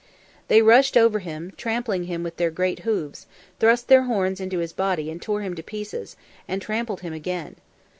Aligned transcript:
They 0.47 0.63
rushed 0.63 0.97
over 0.97 1.19
him, 1.19 1.53
trampling 1.57 2.05
him 2.05 2.23
with 2.23 2.37
their 2.37 2.49
great 2.49 2.79
hoofs, 2.79 3.27
thrust 3.59 3.87
their 3.87 4.05
horns 4.05 4.41
into 4.41 4.57
his 4.57 4.73
body 4.73 5.11
and 5.11 5.21
tore 5.21 5.41
him 5.43 5.53
to 5.53 5.61
pieces, 5.61 6.15
and 6.47 6.59
trampled 6.59 7.01
him 7.01 7.13
again. 7.13 7.57